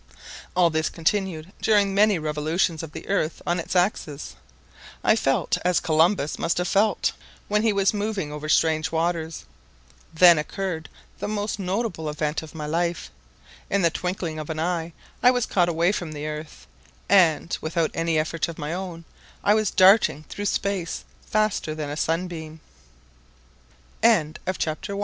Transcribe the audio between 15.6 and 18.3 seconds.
away from the Earth and, without any